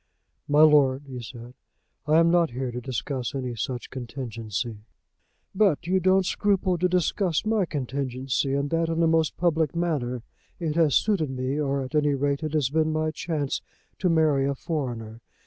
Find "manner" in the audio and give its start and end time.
9.75-10.23